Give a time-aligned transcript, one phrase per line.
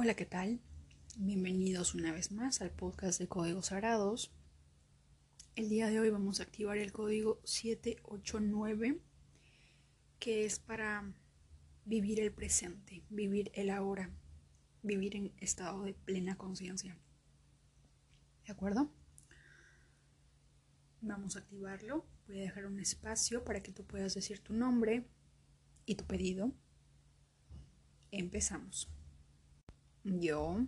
[0.00, 0.60] Hola, ¿qué tal?
[1.16, 4.32] Bienvenidos una vez más al podcast de Códigos Sagrados.
[5.56, 9.00] El día de hoy vamos a activar el código 789,
[10.20, 11.12] que es para
[11.84, 14.14] vivir el presente, vivir el ahora,
[14.84, 16.96] vivir en estado de plena conciencia.
[18.46, 18.92] ¿De acuerdo?
[21.00, 22.06] Vamos a activarlo.
[22.28, 25.08] Voy a dejar un espacio para que tú puedas decir tu nombre
[25.86, 26.52] y tu pedido.
[28.12, 28.88] Empezamos.
[30.04, 30.66] Yo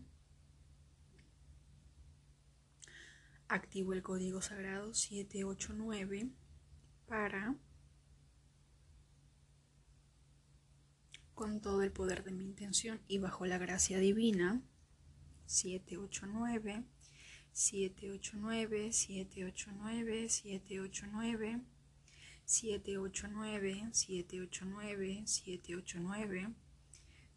[3.48, 6.30] activo el código sagrado 789
[7.06, 7.56] para,
[11.34, 14.62] con todo el poder de mi intención y bajo la gracia divina,
[15.46, 16.84] 789,
[17.52, 21.60] 789, 789, 789,
[22.44, 25.26] 789, 789, 789.
[25.26, 26.69] 789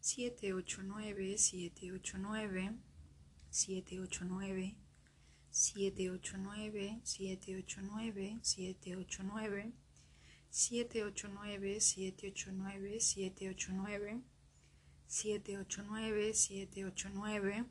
[0.04, 2.78] 789 789
[3.50, 4.76] 789
[5.50, 9.72] 789 789 789 789 789
[15.08, 17.64] 789 789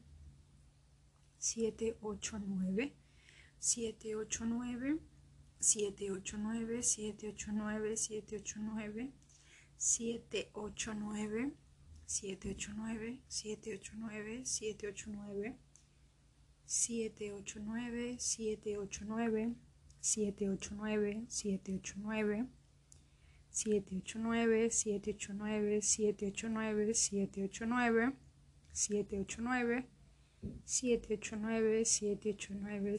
[1.40, 2.92] 789
[3.60, 5.00] 789 789
[5.60, 9.14] 789 789 789
[9.78, 11.52] 789,
[12.14, 15.56] 789, 789, 789,
[16.64, 19.56] 789, 789,
[20.00, 22.48] 789, 789,
[23.50, 28.14] 789, 789, 789, 789,
[28.74, 29.84] 789, 789,
[30.64, 32.96] 789,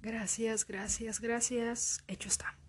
[0.00, 2.04] Gracias, gracias, gracias.
[2.08, 2.61] Hecho está.